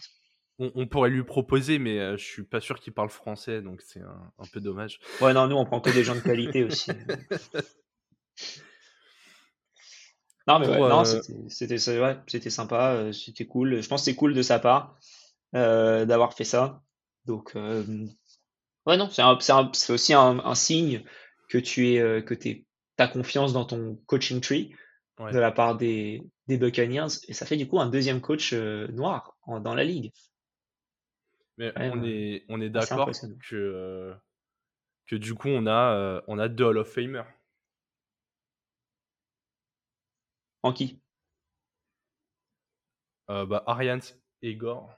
[0.58, 4.32] On, pourrait lui proposer, mais je suis pas sûr qu'il parle français, donc c'est un,
[4.38, 4.98] un, peu dommage.
[5.20, 6.90] Ouais, non, nous on prend que des gens de qualité aussi.
[10.48, 13.82] Non, mais ouais, non, euh, c'était ouais, sympa, euh, c'était cool.
[13.82, 14.98] Je pense que c'est cool de sa part
[15.54, 16.80] euh, d'avoir fait ça.
[17.26, 21.04] Donc, ouais, non, c'est aussi un, signe
[21.50, 24.74] que tu es, que tu as confiance dans ton coaching tree
[25.18, 27.08] de la part des, des Buccaneers.
[27.28, 30.12] Et ça fait du coup un deuxième coach noir dans la ligue.
[31.58, 33.10] Mais on, est, on est d'accord
[33.50, 34.14] que,
[35.06, 37.24] que du coup, on a, on a deux Hall of Famer.
[40.68, 41.00] En qui
[43.30, 44.00] euh, bah, Arians
[44.42, 44.90] et Gore,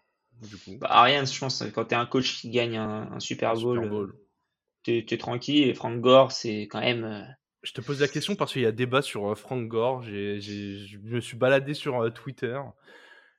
[0.42, 0.78] du coup.
[0.78, 4.12] Bah, Arians, je pense, quand tu es un coach qui gagne un, Super Bowl,
[4.82, 5.68] tu es, tranquille.
[5.68, 7.04] Et Frank Gore, c'est quand même.
[7.04, 7.22] Euh,
[7.62, 10.02] je te pose la question parce qu'il y a débat sur euh, Frank Gore.
[10.02, 12.60] Je me suis baladé sur Twitter.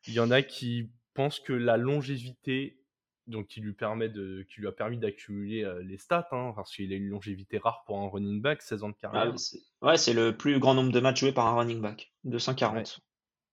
[0.07, 2.80] Il y en a qui pensent que la longévité
[3.27, 6.75] donc qui lui permet de, qui lui a permis d'accumuler euh, les stats, hein, parce
[6.75, 9.33] qu'il a une longévité rare pour un running back, 16 ans de carrière.
[9.81, 13.01] ouais, c'est le plus grand nombre de matchs joués par un running back, 240.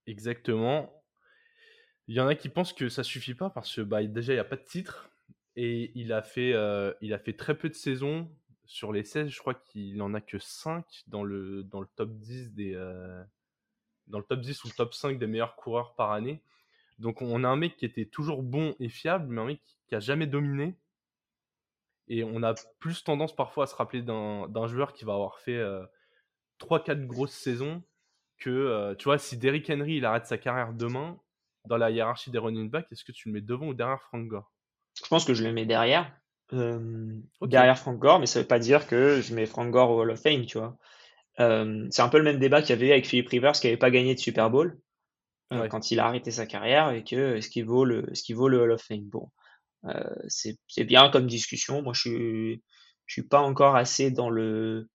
[0.07, 0.95] exactement.
[2.07, 4.37] Il y en a qui pensent que ça suffit pas parce que bah, déjà il
[4.37, 5.11] n'y a pas de titre
[5.57, 8.31] et il a fait, euh, il a fait très peu de saisons
[8.65, 9.29] sur les 16.
[9.29, 13.23] Je crois qu'il en a que 5 dans le, dans le top 10 des, euh,
[14.07, 16.43] dans le top 10 ou le top 5 des meilleurs coureurs par année.
[16.99, 19.95] Donc on a un mec qui était toujours bon et fiable, mais un mec qui
[19.95, 20.77] a jamais dominé.
[22.09, 25.63] Et on a plus tendance parfois à se rappeler d'un joueur qui va avoir fait
[26.59, 27.83] 3-4 grosses saisons
[28.39, 31.21] que, tu vois, si Derrick Henry il arrête sa carrière demain,
[31.67, 34.27] dans la hiérarchie des running backs, est-ce que tu le mets devant ou derrière Frank
[34.27, 34.51] Gore?
[34.95, 36.11] Je pense que je le mets derrière.
[36.51, 40.11] Derrière Frank Gore, mais ça veut pas dire que je mets Frank Gore au Hall
[40.11, 40.79] of Fame, tu vois.
[41.39, 43.91] c'est un peu le même débat qu'il y avait avec Philippe Rivers qui n'avait pas
[43.91, 44.79] gagné de Super Bowl
[45.51, 48.49] quand il a arrêté sa carrière et que est-ce qu'il vaut le ce qu'il vaut
[48.49, 49.05] le Hall of Fame.
[49.05, 49.31] Bon,
[50.29, 51.83] c'est bien comme discussion.
[51.83, 52.63] Moi, je suis
[53.07, 54.89] je suis pas encore assez dans le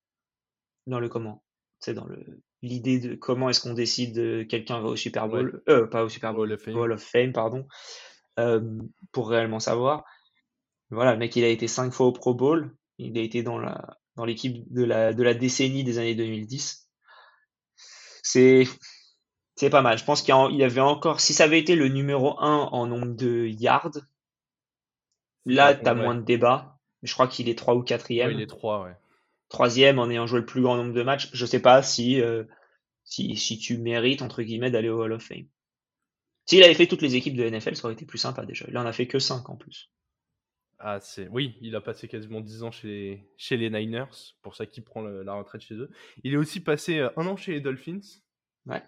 [0.87, 1.43] dans le comment,
[1.79, 5.61] c'est dans le l'idée de comment est-ce qu'on décide de quelqu'un va au Super Bowl,
[5.67, 7.67] euh, pas au Super Bowl, Hall of Fame, pardon,
[8.39, 8.61] euh,
[9.11, 10.05] pour réellement savoir.
[10.89, 13.59] Voilà, le mec, il a été cinq fois au Pro Bowl, il a été dans
[13.59, 16.87] la dans l'équipe de la de la décennie des années 2010.
[18.21, 18.63] C'est
[19.55, 19.97] c'est pas mal.
[19.97, 23.15] Je pense qu'il y, avait encore, si ça avait été le numéro 1 en nombre
[23.15, 23.99] de yards,
[25.45, 26.79] là, tu as moins de débat.
[27.03, 28.95] Je crois qu'il est 3 ou 4 il est 3, ouais
[29.53, 32.43] troisième en ayant joué le plus grand nombre de matchs, je sais pas si, euh,
[33.05, 35.45] si, si, tu mérites, entre guillemets, d'aller au Hall of Fame.
[36.45, 38.65] S'il avait fait toutes les équipes de NFL, ça aurait été plus sympa déjà.
[38.67, 39.91] Il en a fait que 5 en plus.
[40.79, 41.29] Ah, c'est...
[41.29, 44.83] Oui, il a passé quasiment 10 ans chez les, chez les Niners, pour ça qu'il
[44.83, 45.91] prend la retraite chez eux.
[46.23, 48.01] Il est aussi passé euh, un an chez les Dolphins.
[48.65, 48.83] Ouais.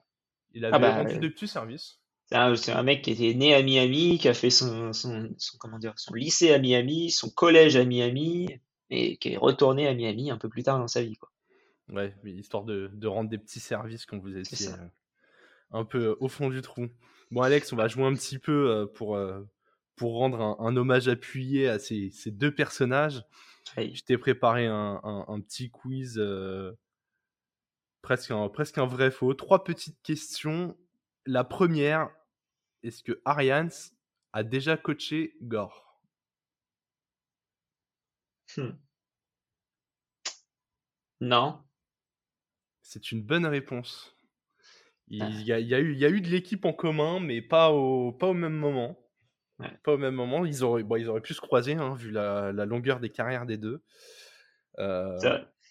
[0.56, 2.00] Il avait ah bah, rendu de petits services.
[2.28, 5.78] C'est un, mec qui était né à Miami, qui a fait son, son, son, comment
[5.78, 8.50] dire, son lycée à Miami, son collège à Miami,
[8.90, 11.18] et qui est retourné à Miami un peu plus tard dans sa vie.
[11.18, 11.32] Quoi.
[11.90, 14.88] Ouais, histoire de, de rendre des petits services, qu'on vous étiez euh,
[15.70, 16.88] un peu euh, au fond du trou.
[17.30, 19.20] Bon, Alex, on va jouer un petit peu euh, pour,
[19.96, 23.24] pour rendre un, hommage appuyé à ces, ces deux personnages.
[23.78, 26.20] Je t'ai préparé un, un, petit quiz,
[28.06, 29.34] presque, un, presque un vrai faux.
[29.34, 30.78] Trois petites questions.
[31.26, 32.12] La première,
[32.84, 33.92] est-ce que Arians
[34.32, 36.00] a déjà coaché Gore?
[38.56, 38.74] Hmm.
[41.20, 41.64] Non.
[42.84, 44.16] C'est une bonne réponse.
[45.08, 45.30] Il, ah.
[45.30, 48.28] y, a, eu, il y, a, eu, de l'équipe en commun, mais pas au, pas
[48.28, 49.00] au même moment.
[49.84, 50.46] Pas au même moment.
[50.46, 53.58] Ils auraient, bon, ils auraient pu se croiser, hein, vu la, longueur des carrières des
[53.58, 53.84] deux.
[54.78, 55.18] Euh,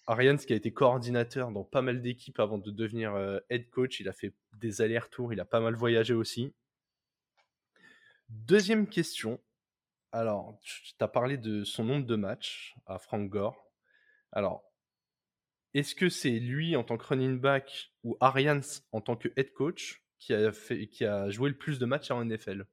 [0.07, 4.01] Arians, qui a été coordinateur dans pas mal d'équipes avant de devenir euh, head coach,
[4.01, 6.53] il a fait des allers-retours, il a pas mal voyagé aussi.
[8.29, 9.41] Deuxième question.
[10.13, 13.73] Alors, tu as parlé de son nombre de matchs à Frank Gore.
[14.33, 14.63] Alors,
[15.73, 19.53] est-ce que c'est lui en tant que running back ou Arians en tant que head
[19.53, 22.67] coach qui a, fait, qui a joué le plus de matchs en NFL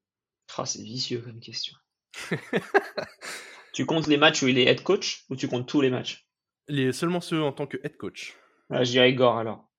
[0.58, 1.76] ah, C'est vicieux comme question.
[3.74, 6.28] tu comptes les matchs où il est head coach ou tu comptes tous les matchs?
[6.68, 8.38] Les, Seulement ceux en tant que head coach.
[8.70, 9.70] Ah, je dirais Gore alors.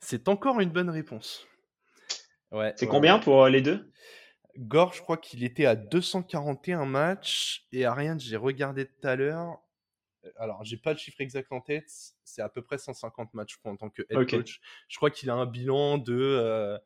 [0.00, 1.46] C'est encore une bonne réponse.
[2.50, 3.90] Ouais, c'est combien pour euh, les deux?
[4.58, 7.66] Gore, je crois qu'il était à 241 matchs.
[7.72, 9.58] Et Ariane, j'ai regardé tout à l'heure.
[10.24, 11.90] Euh, alors, j'ai pas le chiffre exact en tête.
[12.24, 14.60] C'est à peu près 150 matchs en tant que head coach.
[14.88, 16.78] Je crois qu'il a un bilan de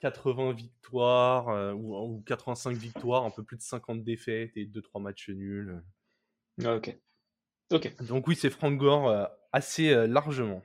[0.00, 5.02] 80 euh, victoires euh, ou, 85 victoires, un peu plus de 50 défaites et 2-3
[5.02, 5.82] matchs nuls.
[6.64, 6.96] Ah, ok.
[7.70, 7.94] Ok.
[8.04, 10.62] Donc, oui, c'est Frank Gore assez largement.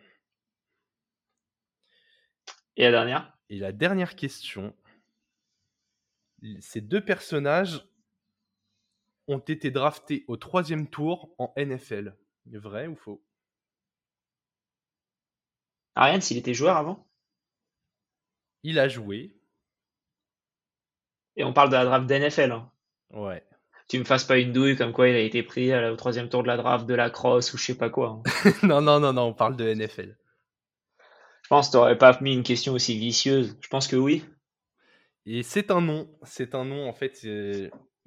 [2.77, 3.37] Et la dernière?
[3.49, 4.73] Et la dernière question
[6.59, 7.85] ces deux personnages
[9.27, 12.15] ont été draftés au troisième tour en NFL.
[12.45, 13.23] Vrai ou faux?
[15.95, 17.07] Ariane, s'il était joueur avant?
[18.63, 19.35] Il a joué.
[21.35, 22.51] Et on parle de la draft d'NFL.
[22.51, 22.71] Hein.
[23.11, 23.43] Ouais.
[23.87, 26.41] Tu me fasses pas une douille comme quoi il a été pris au troisième tour
[26.41, 28.21] de la draft de la crosse ou je sais pas quoi.
[28.25, 28.51] Hein.
[28.63, 30.17] non, non, non, non, on parle de NFL.
[31.43, 33.55] Je pense que t'aurais pas mis une question aussi vicieuse.
[33.61, 34.25] Je pense que oui.
[35.27, 37.23] Et c'est un nom, c'est un nom en fait.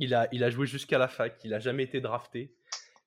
[0.01, 2.55] Il a, il a joué jusqu'à la fac, il a jamais été drafté.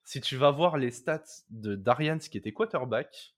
[0.03, 3.34] Si tu vas voir les stats de Darians qui était quarterback,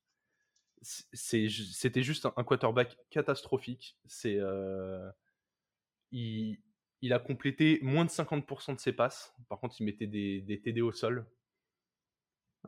[0.81, 3.97] c'était juste un, quarterback catastrophique.
[4.05, 5.09] C'est, euh,
[6.11, 6.57] il,
[7.03, 9.33] il, a complété moins de 50% de ses passes.
[9.49, 11.25] Par contre, il mettait des, des TD au sol.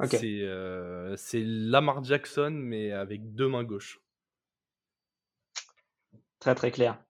[0.02, 4.00] Euh, c'est Lamar Jackson, mais avec deux mains gauches.
[6.40, 7.02] Très très clair.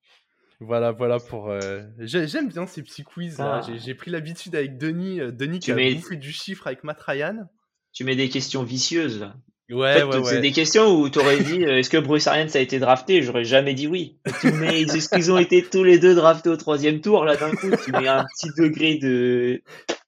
[0.59, 1.49] Voilà, voilà pour.
[1.49, 3.61] Euh, j'aime bien ces petits quiz là.
[3.65, 3.77] Ah.
[3.77, 7.49] J'ai pris l'habitude avec Denis, euh, Denis qui a bouffé du chiffre avec Matt Ryan.
[7.91, 9.35] Tu mets des questions vicieuses là.
[9.69, 12.59] Ouais, ouais, C'est des questions où tu aurais dit euh, est-ce que Bruce Arians a
[12.59, 13.23] été drafté?
[13.23, 14.19] J'aurais jamais dit oui.
[14.25, 17.71] Est-ce qu'ils ont été tous les deux draftés au troisième tour là d'un coup?
[17.83, 19.63] Tu mets un petit degré de.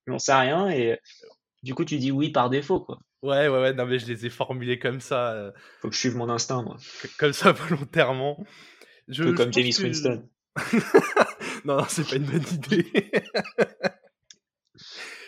[0.08, 1.00] On sait rien et
[1.63, 3.00] du coup tu dis oui par défaut quoi.
[3.24, 5.52] Ouais, ouais, ouais, non mais je les ai formulés comme ça.
[5.82, 6.78] Faut que je suive mon instinct moi.
[7.17, 8.46] Comme ça volontairement.
[9.08, 10.24] Je, comme Jamie Winston.
[11.65, 12.86] non, non c'est pas une bonne idée.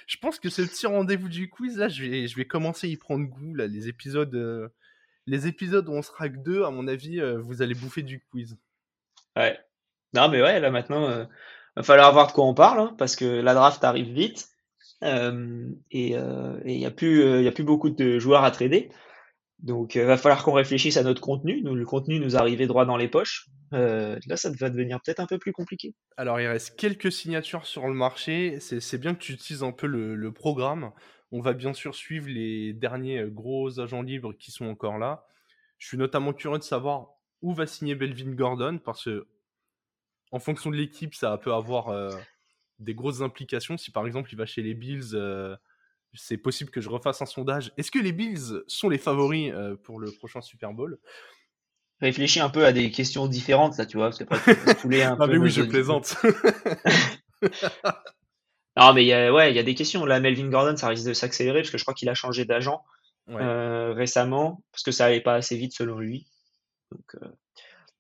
[0.10, 2.04] je pense que ce petit rendez-vous du quiz, là, je
[2.36, 3.54] vais, commencer à y prendre goût.
[3.54, 4.68] Là, les épisodes, euh,
[5.28, 8.20] les épisodes où on sera que deux, à mon avis, euh, vous allez bouffer du
[8.32, 8.58] quiz.
[9.36, 9.60] Ouais.
[10.16, 11.28] Non, mais ouais, là maintenant, il
[11.76, 14.50] va falloir voir de quoi on parle, hein, parce que la draft arrive vite.
[15.04, 15.08] et
[15.92, 18.90] il n'y a, a plus beaucoup de joueurs à trader.
[19.62, 21.62] Donc, il va falloir qu'on réfléchisse à notre contenu.
[21.62, 23.50] Le contenu nous arrivait droit dans les poches.
[23.74, 25.94] Euh, là, ça va devenir peut-être un peu plus compliqué.
[26.16, 28.60] Alors, il reste quelques signatures sur le marché.
[28.60, 30.92] C'est bien que tu utilises un peu le, programme.
[31.32, 35.26] On va bien sûr suivre les derniers euh, gros agents libres qui sont encore là.
[35.78, 37.10] Je suis notamment curieux de savoir
[37.42, 39.28] où va signer Belvin Gordon parce que,
[40.32, 42.10] en fonction de l'équipe, ça peut avoir euh,
[42.80, 43.78] des grosses implications.
[43.78, 45.16] Si par exemple il va chez les Bills,
[46.14, 47.72] c'est possible que je refasse un sondage.
[47.78, 49.52] Est-ce que les Bills sont les favoris
[49.84, 51.00] pour le prochain Super Bowl?
[52.02, 55.38] Réfléchis un peu à des questions différentes, là, tu vois, parce qu'après, tu un mais
[55.38, 56.16] oui, je plaisante.
[58.78, 60.06] non, mais il y a, ouais, il y a des questions.
[60.06, 62.84] Là, Melvin Gordon, ça risque de s'accélérer parce que je crois qu'il a changé d'agent
[63.30, 66.28] euh, récemment, parce que ça allait pas assez vite selon lui.
[66.92, 67.28] Donc, euh,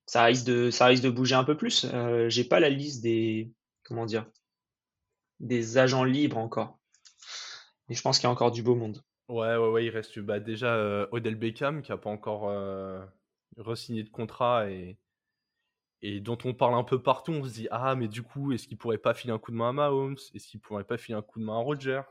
[0.06, 1.86] ça risque de, ça risque de bouger un peu plus.
[1.94, 3.52] Euh, J'ai pas la liste des,
[3.84, 4.26] comment dire,
[5.40, 6.79] des agents libres encore.
[7.90, 9.04] Mais je pense qu'il y a encore du beau monde.
[9.28, 12.50] Ouais, ouais, ouais, il reste bah, déjà euh, Odell Beckham qui a pas encore
[13.58, 14.98] re-signé de contrat et,
[16.02, 17.32] et dont on parle un peu partout.
[17.32, 19.58] On se dit ah mais du coup est-ce qu'il pourrait pas filer un coup de
[19.58, 20.18] main à Mahomes?
[20.34, 22.02] Est-ce qu'il pourrait pas filer un coup de main à Rodgers?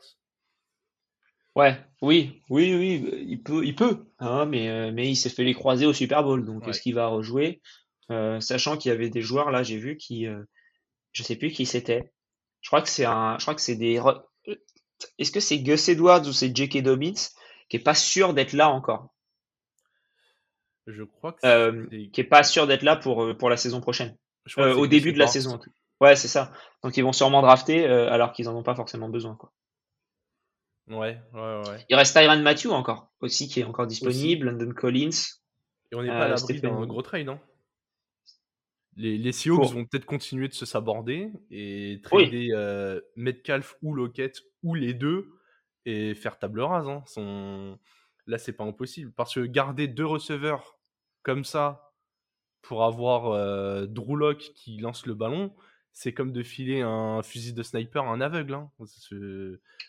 [1.54, 5.42] Ouais, oui, oui, oui, il peut, il peut, hein, mais, euh, mais il s'est fait
[5.44, 7.60] les croiser au Super Bowl, donc est-ce qu'il va rejouer?
[8.12, 10.44] Euh, Sachant qu'il y avait des joueurs là, j'ai vu qui, euh,
[11.12, 12.12] je sais plus qui c'était.
[12.60, 14.00] Je crois que c'est un, je crois que c'est des,
[15.18, 16.82] est-ce que c'est Gus Edwards ou c'est J.K.
[16.82, 17.12] Dobbins
[17.68, 19.08] qui est pas sûr d'être là encore?
[20.86, 23.80] Je crois que euh, qui est pas sûr d'être là pour, euh, pour la saison
[23.80, 24.16] prochaine.
[24.56, 25.60] Euh, au début de la saison.
[26.00, 26.52] Ouais, c'est ça.
[26.82, 29.34] Donc ils vont sûrement drafter alors qu'ils en ont pas forcément besoin.
[29.34, 29.52] Quoi.
[30.88, 31.84] Ouais, ouais, ouais.
[31.90, 35.10] Il reste Tyron Matthew encore, aussi, qui est encore disponible, London Collins.
[35.92, 37.40] Et on n'est pas à l'abri d'un gros trade, hein.
[38.98, 44.74] Les, les Seahawks vont peut-être continuer de se saborder et trader Metcalf ou Lockett ou
[44.74, 45.38] les deux
[45.86, 46.88] et faire table rase.
[46.88, 47.02] Hein.
[47.06, 47.78] Son...
[48.26, 50.78] Là, c'est pas impossible parce que garder deux receveurs
[51.22, 51.92] comme ça
[52.60, 55.54] pour avoir euh, Drew qui lance le ballon,
[55.92, 58.54] c'est comme de filer un fusil de sniper à un aveugle.
[58.54, 58.70] Hein.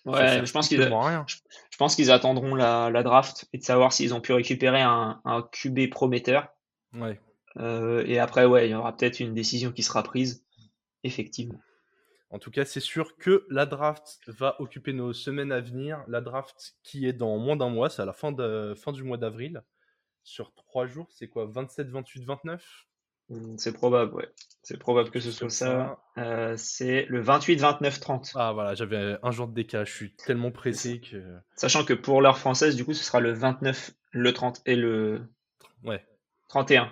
[0.06, 4.22] Ouais, je pense qu'ils je, pense qu'ils attendront la, draft et de savoir s'ils ont
[4.22, 6.48] pu récupérer un, un QB prometteur.
[6.94, 7.20] Ouais.
[7.58, 10.46] Euh, et après, ouais, il y aura peut-être une décision qui sera prise,
[11.04, 11.60] effectivement.
[12.32, 16.04] En tout cas, c'est sûr que la draft va occuper nos semaines à venir.
[16.08, 19.04] La draft qui est dans moins d'un mois, c'est à la fin, de, fin du
[19.04, 19.64] mois d'avril
[20.24, 22.88] sur trois jours, c'est quoi 27, 28, 29
[23.58, 24.30] C'est probable, ouais.
[24.62, 26.00] C'est probable que ce soit ça.
[26.18, 28.32] Euh, c'est le 28, 29, 30.
[28.36, 29.90] Ah voilà, j'avais un jour de décalage.
[29.90, 31.38] Je suis tellement pressé que.
[31.56, 35.22] Sachant que pour l'heure française, du coup, ce sera le 29, le 30 et le.
[35.84, 36.06] Ouais.
[36.50, 36.92] 31.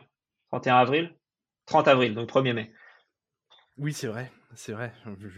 [0.52, 1.14] 31 avril
[1.68, 2.72] 30 avril, donc 1er mai.
[3.78, 4.94] Oui, c'est vrai, c'est vrai.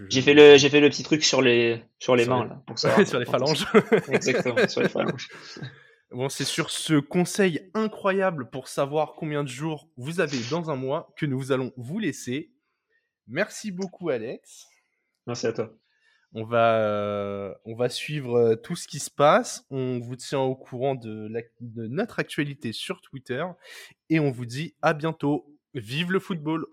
[0.09, 2.79] J'ai fait le, j'ai fait le petit truc sur les, sur les mains là, pour
[2.79, 3.03] ça.
[3.05, 3.65] sur les phalanges.
[4.09, 5.27] Exactement, sur les phalanges.
[6.11, 10.75] Bon, c'est sur ce conseil incroyable pour savoir combien de jours vous avez dans un
[10.75, 12.51] mois que nous allons vous laisser.
[13.27, 14.65] Merci beaucoup, Alex.
[15.27, 15.71] Merci à toi.
[16.33, 19.65] On va, euh, on va suivre euh, tout ce qui se passe.
[19.71, 21.27] On vous tient au courant de
[21.87, 23.43] notre actualité sur Twitter.
[24.09, 25.45] Et on vous dit à bientôt.
[25.73, 26.65] Vive le football!